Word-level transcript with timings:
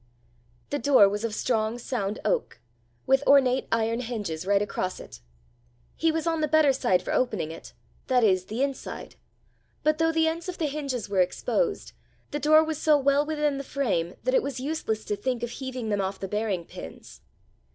The 0.71 0.79
door 0.79 1.07
was 1.07 1.23
of 1.23 1.35
strong 1.35 1.77
sound 1.77 2.17
oak, 2.25 2.59
with 3.05 3.21
ornate 3.27 3.67
iron 3.71 3.99
hinges 3.99 4.47
right 4.47 4.59
across 4.59 4.99
it. 4.99 5.19
He 5.95 6.11
was 6.11 6.25
on 6.25 6.41
the 6.41 6.47
better 6.47 6.73
side 6.73 7.03
for 7.03 7.13
opening 7.13 7.51
it, 7.51 7.73
that 8.07 8.23
is, 8.23 8.45
the 8.45 8.63
inside, 8.63 9.13
but 9.83 9.99
though 9.99 10.11
the 10.11 10.27
ends 10.27 10.49
of 10.49 10.57
the 10.57 10.65
hinges 10.65 11.07
were 11.07 11.21
exposed, 11.21 11.91
the 12.31 12.39
door 12.39 12.63
was 12.63 12.79
so 12.79 12.97
well 12.97 13.23
within 13.23 13.59
the 13.59 13.63
frame 13.63 14.15
that 14.23 14.33
it 14.33 14.41
was 14.41 14.59
useless 14.59 15.05
to 15.05 15.15
think 15.15 15.43
of 15.43 15.51
heaving 15.51 15.89
them 15.89 16.01
off 16.01 16.19
the 16.19 16.27
bearing 16.27 16.65
pins. 16.65 17.21